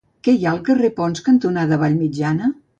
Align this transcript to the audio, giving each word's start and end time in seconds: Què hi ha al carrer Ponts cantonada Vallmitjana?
Què 0.27 0.33
hi 0.37 0.47
ha 0.47 0.53
al 0.55 0.61
carrer 0.69 0.89
Ponts 1.01 1.23
cantonada 1.29 1.81
Vallmitjana? 1.85 2.55